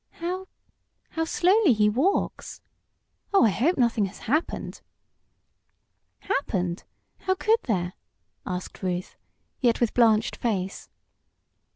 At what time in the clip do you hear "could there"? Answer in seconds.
7.35-7.93